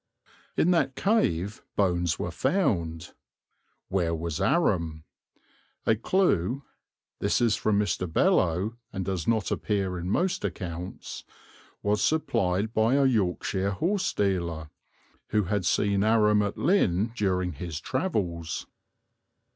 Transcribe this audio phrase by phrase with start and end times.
[0.57, 3.13] In that cave bones were found.
[3.87, 5.03] Where was Aram?
[5.85, 6.63] A clue
[7.19, 8.11] (this is from Mr.
[8.11, 11.23] Beloe and does not appear in most accounts)
[11.83, 14.71] was supplied by a Yorkshire horse dealer,
[15.27, 18.65] who had seen Aram at Lynn during his travels.